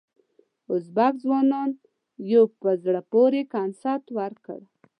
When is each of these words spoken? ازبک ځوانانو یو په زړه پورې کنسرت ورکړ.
ازبک 0.73 1.13
ځوانانو 1.23 1.77
یو 2.31 2.43
په 2.61 2.69
زړه 2.83 3.01
پورې 3.11 3.41
کنسرت 3.53 4.05
ورکړ. 4.17 4.59